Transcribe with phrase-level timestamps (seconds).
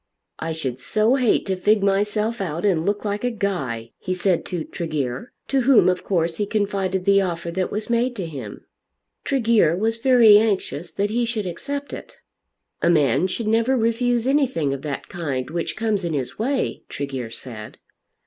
[0.39, 4.45] "I should so hate to fig myself out and look like a guy," he said
[4.45, 8.65] to Tregear, to whom of course he confided the offer that was made to him.
[9.23, 12.17] Tregear was very anxious that he should accept it.
[12.81, 17.29] "A man should never refuse anything of that kind which comes in his way," Tregear
[17.29, 17.77] said.